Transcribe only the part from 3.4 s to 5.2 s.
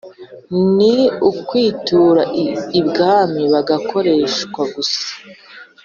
bagakoreshwa gusa